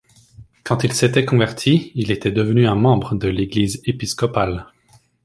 [0.63, 4.65] Quand il s'était converti, il était devenu un membre de l'Église épiscopale.